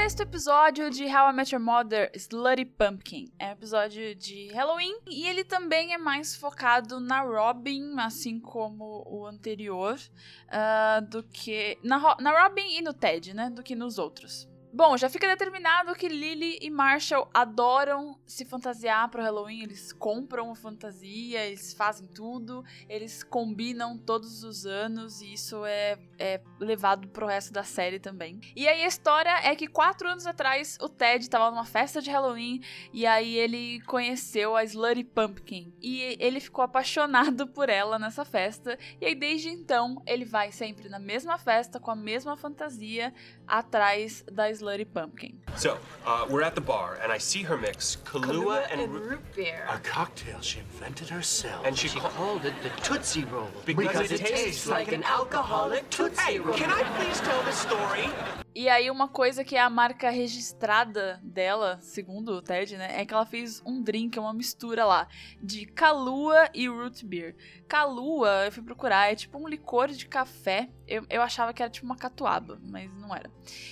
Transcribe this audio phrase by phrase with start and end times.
[0.00, 3.30] sexto episódio de How I Met Your Mother, Slutty Pumpkin.
[3.38, 9.04] É um episódio de Halloween e ele também é mais focado na Robin, assim como
[9.06, 10.00] o anterior,
[10.46, 11.76] uh, do que.
[11.84, 13.50] Na, na Robin e no Ted, né?
[13.50, 14.48] Do que nos outros.
[14.72, 19.64] Bom, já fica determinado que Lily e Marshall adoram se fantasiar pro Halloween.
[19.64, 26.40] Eles compram fantasia, eles fazem tudo, eles combinam todos os anos e isso é, é
[26.60, 28.40] levado pro resto da série também.
[28.54, 32.08] E aí a história é que quatro anos atrás o Ted tava numa festa de
[32.08, 32.60] Halloween
[32.92, 38.78] e aí ele conheceu a Slutty Pumpkin e ele ficou apaixonado por ela nessa festa.
[39.00, 43.12] E aí desde então ele vai sempre na mesma festa com a mesma fantasia
[43.48, 45.38] atrás da Slutty Pumpkin.
[45.56, 49.20] So, uh, we're at the bar, and I see her mix Kahlua, and, and root
[49.34, 49.66] beer.
[49.70, 51.64] A cocktail she invented herself.
[51.66, 53.48] And she, she ca called it the Tootsie Roll.
[53.64, 56.56] Because, because it, it, tastes like an alcoholic Tootsie hey, Roll.
[56.56, 58.08] Can I please tell the story?
[58.52, 63.06] E aí, uma coisa que é a marca registrada dela, segundo o Ted, né, é
[63.06, 65.06] que ela fez um drink, uma mistura lá,
[65.40, 67.36] de Kahlua e root beer.
[67.68, 70.68] Kahlua, eu fui procurar, é tipo um licor de café.
[70.88, 73.30] Eu, eu achava que era tipo uma catuaba, mas não era.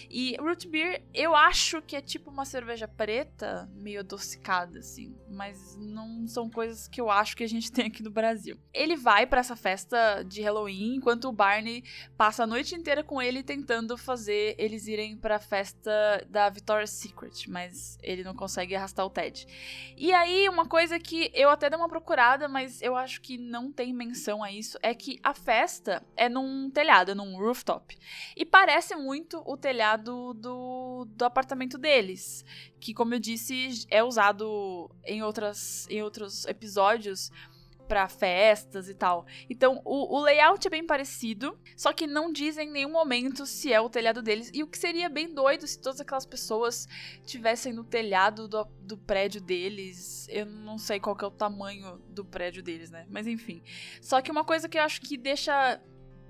[0.09, 5.17] E root beer, eu acho que é tipo uma cerveja preta, meio adocicada, assim.
[5.29, 8.57] Mas não são coisas que eu acho que a gente tem aqui no Brasil.
[8.73, 11.83] Ele vai para essa festa de Halloween, enquanto o Barney
[12.17, 15.91] passa a noite inteira com ele tentando fazer eles irem pra festa
[16.29, 19.47] da Victoria's Secret, mas ele não consegue arrastar o Ted.
[19.97, 23.73] E aí, uma coisa que eu até dei uma procurada, mas eu acho que não
[23.73, 27.99] tem menção a isso, é que a festa é num telhado, é num rooftop.
[28.37, 32.45] E parece muito o telhado do, do apartamento deles,
[32.79, 37.33] que, como eu disse, é usado em, outras, em outros episódios
[37.89, 39.27] para festas e tal.
[39.49, 43.73] Então, o, o, layout é bem parecido, só que não dizem em nenhum momento se
[43.73, 44.51] é o telhado deles.
[44.53, 46.87] E o que seria bem doido se todas aquelas pessoas
[47.25, 50.29] tivessem no telhado do, do prédio deles.
[50.29, 53.07] Eu não sei qual que é o tamanho do prédio deles, né?
[53.09, 53.63] Mas enfim.
[54.03, 55.81] Só que uma coisa que eu acho que deixa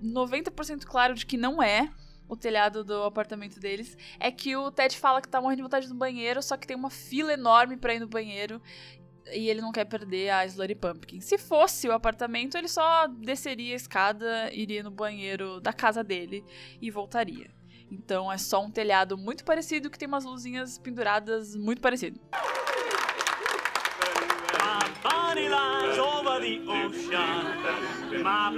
[0.03, 1.93] 90% claro de que não é
[2.29, 5.89] o telhado do apartamento deles, é que o Ted fala que tá morrendo de vontade
[5.89, 8.61] no banheiro, só que tem uma fila enorme pra ir no banheiro
[9.33, 11.21] e ele não quer perder a Slutty Pumpkin.
[11.21, 16.45] Se fosse o apartamento, ele só desceria a escada, iria no banheiro da casa dele
[16.81, 17.51] e voltaria.
[17.91, 22.21] Então é só um telhado muito parecido que tem umas luzinhas penduradas muito parecido.
[28.11, 28.51] My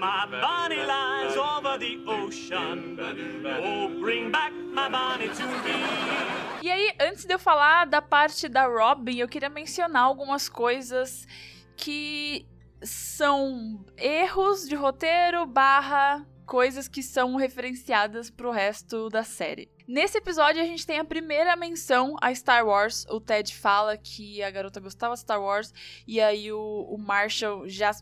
[0.00, 0.26] My
[0.68, 2.98] lies over the ocean.
[3.44, 6.62] Oh, bring back my to me.
[6.62, 11.26] E aí, antes de eu falar da parte da Robin, eu queria mencionar algumas coisas
[11.76, 12.46] que
[12.82, 19.70] são erros de roteiro barra coisas que são referenciadas pro resto da série.
[19.88, 23.06] Nesse episódio a gente tem a primeira menção a Star Wars.
[23.08, 25.72] O Ted fala que a garota gostava de Star Wars
[26.06, 27.92] e aí o, o Marshall já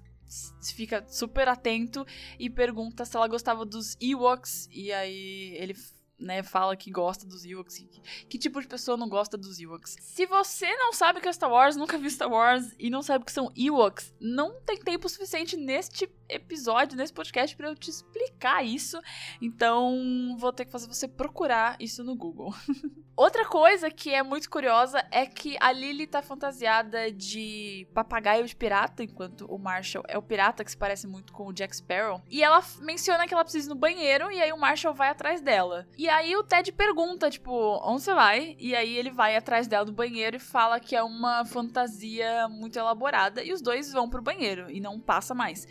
[0.74, 2.06] fica super atento
[2.38, 4.68] e pergunta se ela gostava dos Ewoks.
[4.70, 5.74] E aí ele
[6.20, 7.78] né, fala que gosta dos Ewoks.
[7.78, 9.97] Que, que tipo de pessoa não gosta dos Ewoks?
[10.00, 13.03] Se você não sabe o que é Star Wars, nunca viu Star Wars e não
[13.03, 17.75] sabe o que são Ewoks, não tem tempo suficiente neste episódio, nesse podcast, para eu
[17.75, 19.00] te explicar isso.
[19.41, 22.54] Então, vou ter que fazer você procurar isso no Google.
[23.16, 28.56] Outra coisa que é muito curiosa é que a Lily tá fantasiada de papagaio de
[28.56, 32.22] pirata, enquanto o Marshall é o pirata que se parece muito com o Jack Sparrow.
[32.30, 35.42] E ela menciona que ela precisa ir no banheiro e aí o Marshall vai atrás
[35.42, 35.86] dela.
[35.98, 38.56] E aí o Ted pergunta, tipo, onde você vai?
[38.59, 42.78] E aí ele vai atrás dela no banheiro e fala que é uma fantasia muito
[42.78, 45.66] elaborada e os dois vão pro banheiro e não passa mais.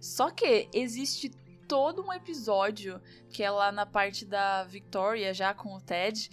[0.00, 1.30] Só que existe
[1.68, 3.00] todo um episódio
[3.30, 6.30] que é lá na parte da Victoria já com o Ted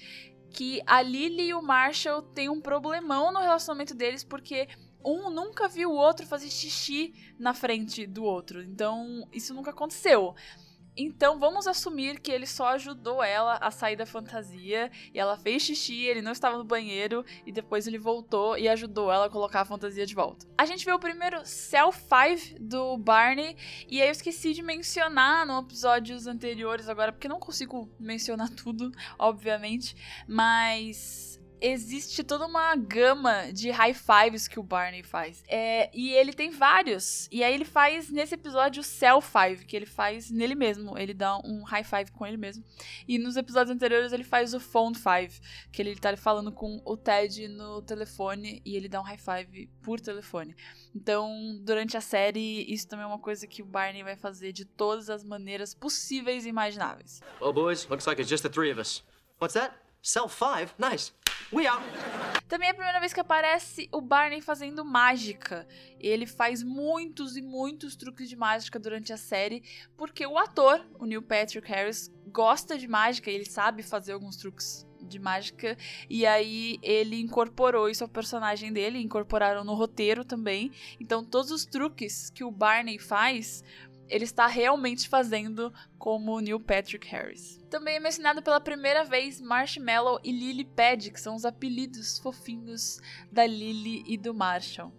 [0.51, 4.67] que a Lily e o Marshall têm um problemão no relacionamento deles porque
[5.03, 8.61] um nunca viu o outro fazer xixi na frente do outro.
[8.61, 10.35] Então, isso nunca aconteceu.
[11.01, 15.63] Então vamos assumir que ele só ajudou ela a sair da fantasia e ela fez
[15.63, 19.61] xixi, ele não estava no banheiro e depois ele voltou e ajudou ela a colocar
[19.61, 20.45] a fantasia de volta.
[20.57, 23.55] A gente vê o primeiro Self 5 do Barney
[23.87, 28.91] e aí eu esqueci de mencionar no episódios anteriores agora porque não consigo mencionar tudo,
[29.17, 29.95] obviamente,
[30.27, 35.43] mas existe toda uma gama de high fives que o Barney faz.
[35.47, 37.27] É, e ele tem vários.
[37.31, 40.97] E aí ele faz nesse episódio o Cell Five, que ele faz nele mesmo.
[40.97, 42.63] Ele dá um high five com ele mesmo.
[43.07, 45.39] E nos episódios anteriores ele faz o Phone Five,
[45.71, 49.67] que ele tá falando com o Ted no telefone e ele dá um high five
[49.81, 50.55] por telefone.
[50.95, 54.65] Então, durante a série, isso também é uma coisa que o Barney vai fazer de
[54.65, 57.21] todas as maneiras possíveis e imagináveis.
[57.41, 59.03] Well, boys, looks like it's just the three of us.
[59.39, 59.88] What's that?
[60.01, 60.75] Cell 5?
[60.77, 61.11] Nice.
[61.51, 61.83] We out.
[62.47, 65.67] Também é a primeira vez que aparece o Barney fazendo mágica.
[65.99, 69.63] Ele faz muitos e muitos truques de mágica durante a série,
[69.97, 74.87] porque o ator, o Neil Patrick Harris, gosta de mágica, ele sabe fazer alguns truques
[75.01, 75.77] de mágica,
[76.09, 80.71] e aí ele incorporou isso ao personagem dele, incorporaram no roteiro também.
[80.99, 83.63] Então todos os truques que o Barney faz,
[84.09, 87.59] ele está realmente fazendo como o Neil Patrick Harris.
[87.69, 92.99] Também é mencionado pela primeira vez Marshmallow e Lily Pad, que são os apelidos fofinhos
[93.31, 94.91] da Lily e do Marshall.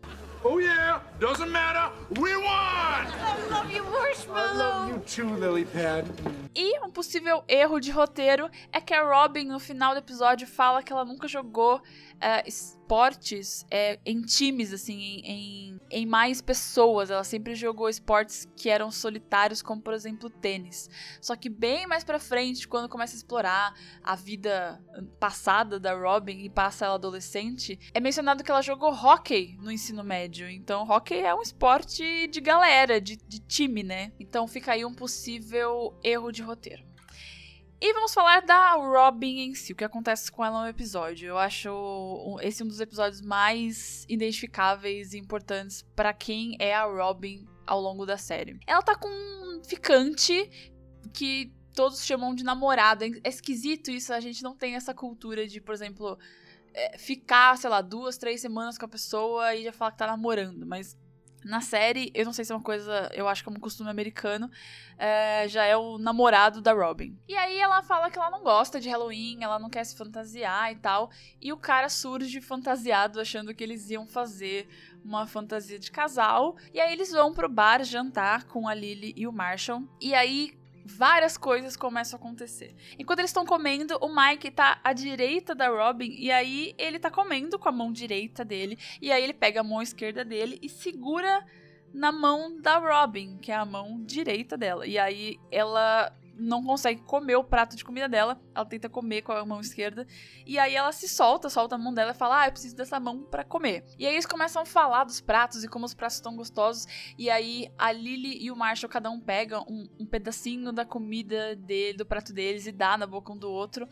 [0.43, 2.47] Oh yeah, doesn't matter, we won!
[2.47, 4.89] I love you, Marshmallow.
[4.89, 6.09] You too, Lily Pad.
[6.55, 10.83] E um possível erro de roteiro é que a Robin, no final do episódio, fala
[10.83, 11.83] que ela nunca jogou
[12.21, 17.11] é, esportes é, em times, assim, em, em, em, mais pessoas.
[17.11, 20.91] Ela sempre jogou esportes que eram solitários, como por exemplo tênis.
[21.21, 24.83] Só que bem mais pra frente, quando começa a explorar a vida
[25.19, 30.05] passada da Robin e passa ela adolescente, é mencionado que ela jogou hockey no ensino
[30.05, 30.49] médio.
[30.49, 34.13] Então, hockey é um esporte de galera, de, de time, né?
[34.21, 36.91] Então fica aí um possível erro de roteiro.
[37.83, 41.29] E vamos falar da Robin em si, o que acontece com ela no episódio.
[41.29, 47.49] Eu acho esse um dos episódios mais identificáveis e importantes para quem é a Robin
[47.67, 48.61] ao longo da série.
[48.67, 50.51] Ela tá com um ficante
[51.15, 53.07] que todos chamam de namorada.
[53.07, 56.19] É esquisito isso, a gente não tem essa cultura de, por exemplo,
[56.75, 60.07] é, ficar, sei lá, duas, três semanas com a pessoa e já falar que tá
[60.07, 60.67] namorando.
[60.67, 60.99] Mas
[61.45, 63.91] na série, eu não sei se é uma coisa, eu acho que é um costume
[63.91, 64.51] americano,
[64.99, 67.19] é, já é o namorado da Robin.
[67.27, 70.71] E aí ela fala que ela não gosta de Halloween, ela não quer se fantasiar
[70.73, 71.11] e tal.
[71.41, 74.69] E o cara surge fantasiado, achando que eles iam fazer
[75.05, 76.57] uma fantasia de casal.
[76.75, 79.89] E aí eles vão pro bar jantar com a Lily e o Marshall.
[80.01, 80.60] E aí
[80.97, 82.75] várias coisas começam a acontecer.
[82.99, 87.11] Enquanto eles estão comendo, o Mike tá à direita da Robin e aí ele tá
[87.11, 90.69] comendo com a mão direita dele e aí ele pega a mão esquerda dele e
[90.69, 91.45] segura
[91.93, 94.87] na mão da Robin, que é a mão direita dela.
[94.87, 98.41] E aí ela não consegue comer o prato de comida dela.
[98.55, 100.07] Ela tenta comer com a mão esquerda.
[100.47, 102.99] E aí ela se solta, solta a mão dela e fala: Ah, eu preciso dessa
[102.99, 103.85] mão para comer.
[103.99, 106.87] E aí eles começam a falar dos pratos e como os pratos estão gostosos.
[107.19, 111.55] E aí a Lily e o Marshall, cada um pega um, um pedacinho da comida
[111.57, 113.89] dele, do prato deles, e dá na boca um do outro.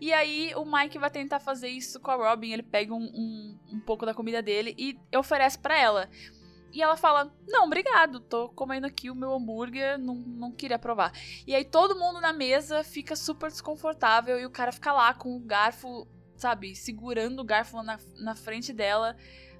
[0.00, 2.52] E aí o Mike vai tentar fazer isso com a Robin.
[2.52, 6.08] Ele pega um, um, um pouco da comida dele e oferece para ela.
[6.72, 11.12] E ela fala: Não, obrigado, tô comendo aqui o meu hambúrguer, não, não queria provar.
[11.46, 15.36] E aí todo mundo na mesa fica super desconfortável e o cara fica lá com
[15.36, 16.06] o garfo,
[16.36, 19.16] sabe, segurando o garfo na, na frente dela,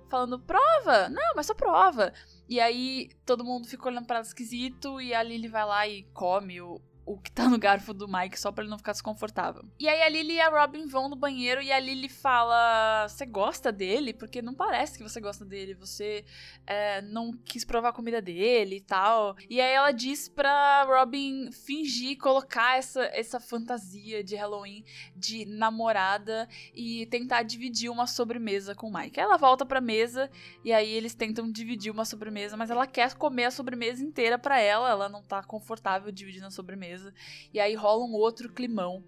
[0.09, 1.09] falando: Prova!
[1.09, 2.13] Não, mas só prova.
[2.49, 6.03] E aí todo mundo fica olhando para ela esquisito e a Lily vai lá e
[6.13, 9.65] come o, o que tá no garfo do Mike só pra ele não ficar desconfortável.
[9.79, 13.25] E aí a Lily e a Robin vão no banheiro e a Lily fala: Você
[13.25, 14.13] gosta dele?
[14.13, 15.73] Porque não parece que você gosta dele.
[15.75, 16.25] Você
[16.67, 19.37] é, não quis provar a comida dele e tal.
[19.49, 24.85] E aí ela diz pra Robin fingir colocar essa, essa fantasia de Halloween
[25.17, 29.19] de namorada e tentar dividir uma sobremesa com o Mike.
[29.19, 30.31] Aí ela volta pra mesa
[30.63, 34.61] e aí eles tentam dividir uma sobremesa, mas ela quer comer a sobremesa inteira pra
[34.61, 34.91] ela.
[34.91, 37.15] Ela não tá confortável dividindo a sobremesa mesa.
[37.53, 39.05] E aí rola um outro climão.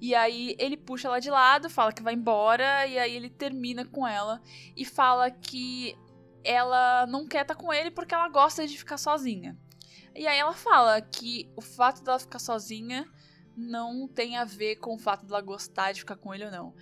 [0.00, 3.84] E aí ele puxa ela de lado, fala que vai embora, e aí ele termina
[3.84, 4.42] com ela
[4.76, 5.96] e fala que
[6.44, 9.56] ela não quer estar tá com ele porque ela gosta de ficar sozinha.
[10.14, 13.06] E aí ela fala que o fato dela ficar sozinha
[13.56, 16.74] não tem a ver com o fato dela gostar de ficar com ele ou não.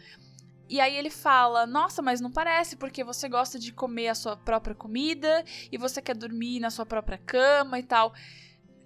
[0.69, 4.37] E aí ele fala: Nossa, mas não parece, porque você gosta de comer a sua
[4.37, 8.13] própria comida e você quer dormir na sua própria cama e tal.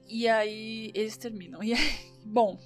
[0.09, 1.63] E aí eles terminam.
[1.63, 2.59] E aí, bom,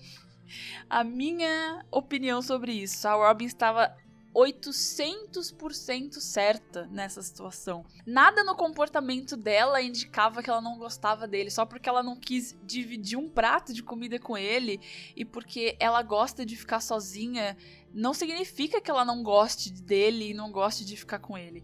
[0.89, 3.97] a minha opinião sobre isso, a Robin estava
[4.35, 7.85] 800% certa nessa situação.
[8.07, 12.57] Nada no comportamento dela indicava que ela não gostava dele, só porque ela não quis
[12.65, 14.81] dividir um prato de comida com ele
[15.15, 17.57] e porque ela gosta de ficar sozinha,
[17.93, 21.63] não significa que ela não goste dele e não goste de ficar com ele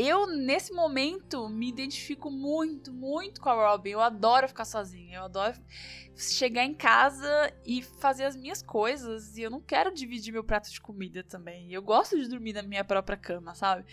[0.00, 3.90] eu, nesse momento, me identifico muito, muito com a Robin.
[3.90, 5.16] Eu adoro ficar sozinha.
[5.16, 5.58] Eu adoro
[6.16, 9.36] chegar em casa e fazer as minhas coisas.
[9.36, 11.72] E eu não quero dividir meu prato de comida também.
[11.72, 13.84] Eu gosto de dormir na minha própria cama, sabe?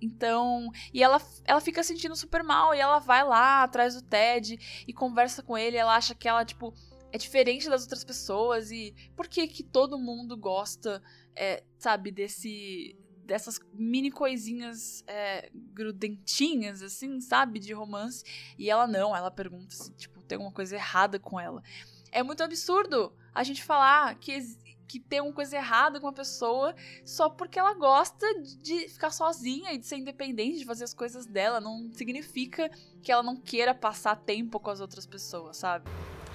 [0.00, 2.74] Então, e ela, ela fica sentindo super mal.
[2.74, 5.76] E ela vai lá atrás do Ted e conversa com ele.
[5.76, 6.74] Ela acha que ela, tipo,
[7.12, 8.72] é diferente das outras pessoas.
[8.72, 11.00] E por que que todo mundo gosta,
[11.36, 17.58] é, sabe, desse dessas mini coisinhas é, grudentinhas, assim, sabe?
[17.58, 18.24] De romance.
[18.58, 21.62] E ela não, ela pergunta se, tipo, tem alguma coisa errada com ela.
[22.10, 24.38] É muito absurdo a gente falar que,
[24.86, 26.74] que tem alguma coisa errada com uma pessoa
[27.04, 28.26] só porque ela gosta
[28.60, 31.60] de ficar sozinha e de ser independente, de fazer as coisas dela.
[31.60, 32.70] Não significa
[33.02, 35.88] que ela não queira passar tempo com as outras pessoas, sabe?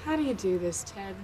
[0.06, 1.16] How do you do this, Ted?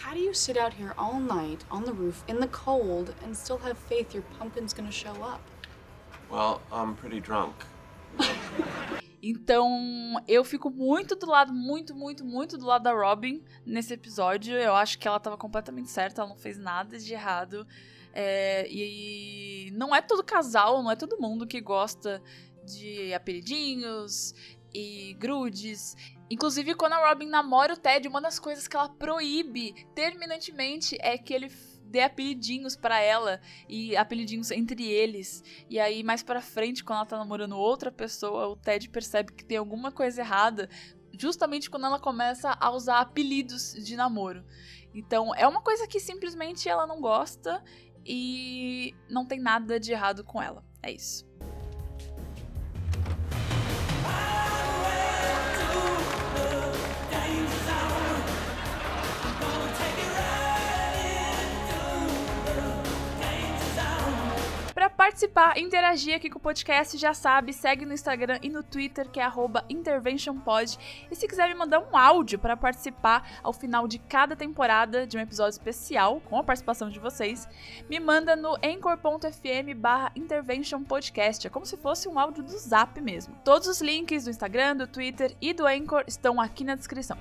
[0.00, 3.34] How do you sit out here all night on the roof in the cold and
[3.36, 5.40] still have faith your pumpkin's gonna show up?
[6.30, 7.54] Well, I'm pretty drunk.
[9.20, 9.68] Então,
[10.28, 14.54] eu fico muito do lado, muito, muito, muito do lado da Robin nesse episódio.
[14.54, 17.66] Eu acho que ela tava completamente certa, ela não fez nada de errado.
[18.12, 22.22] É, e não é todo casal, não é todo mundo que gosta
[22.64, 24.34] de apelidinhos
[24.72, 25.96] e grudes.
[26.30, 31.16] Inclusive, quando a Robin namora o Ted, uma das coisas que ela proíbe terminantemente é
[31.16, 31.50] que ele
[31.84, 35.42] dê apelidinhos para ela e apelidinhos entre eles.
[35.70, 39.44] E aí mais para frente, quando ela tá namorando outra pessoa, o Ted percebe que
[39.44, 40.68] tem alguma coisa errada,
[41.18, 44.44] justamente quando ela começa a usar apelidos de namoro.
[44.94, 47.62] Então, é uma coisa que simplesmente ela não gosta
[48.04, 50.64] e não tem nada de errado com ela.
[50.82, 51.27] É isso.
[65.18, 69.18] Participar, interagir aqui com o podcast, já sabe, segue no Instagram e no Twitter, que
[69.18, 69.28] é
[69.68, 70.78] interventionpod.
[71.10, 75.16] E se quiser me mandar um áudio para participar ao final de cada temporada de
[75.16, 77.48] um episódio especial, com a participação de vocês,
[77.90, 81.48] me manda no anchor.fm barra interventionpodcast.
[81.48, 83.34] É como se fosse um áudio do Zap mesmo.
[83.44, 87.18] Todos os links do Instagram, do Twitter e do Anchor estão aqui na descrição.